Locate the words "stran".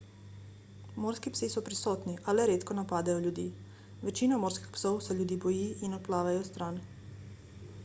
6.51-6.83